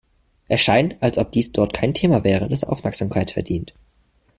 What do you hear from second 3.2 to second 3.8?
verdient.